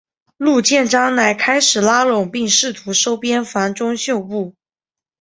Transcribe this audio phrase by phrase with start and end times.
[0.37, 4.55] 陆建章乃开始拉拢并试图收编樊钟秀部。